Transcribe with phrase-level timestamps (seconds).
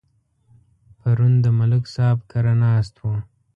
[0.99, 3.13] پرون د ملک صاحب کره ناست وو.